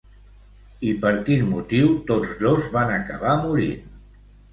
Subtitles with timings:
[0.91, 3.93] I per quin motiu tots dos van acabar morint?